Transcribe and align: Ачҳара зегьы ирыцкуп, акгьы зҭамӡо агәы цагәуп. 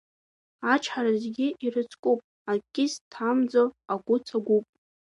Ачҳара 0.73 1.13
зегьы 1.21 1.47
ирыцкуп, 1.65 2.19
акгьы 2.51 2.85
зҭамӡо 2.93 3.63
агәы 3.93 4.15
цагәуп. 4.25 4.65